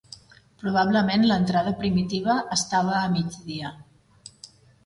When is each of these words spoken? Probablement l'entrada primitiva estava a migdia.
Probablement 0.63 1.27
l'entrada 1.27 1.75
primitiva 1.83 2.39
estava 2.57 2.97
a 3.03 3.15
migdia. 3.19 3.73